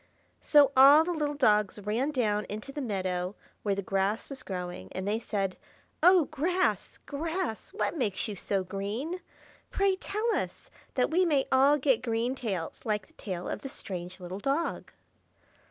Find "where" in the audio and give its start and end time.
3.61-3.75